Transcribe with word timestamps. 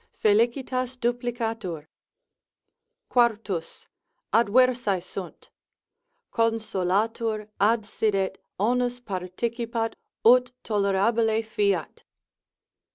felicitas 0.17 0.97
duplicatur.—4. 0.97 1.85
Adversae 4.33 4.99
sunt? 4.99 5.51
Consolatur, 6.33 7.47
adsidet, 7.61 8.39
onus 8.57 8.99
participat 8.99 9.93
ut 10.25 10.51
tolerabile 10.63 11.43
fiat. 11.45 12.03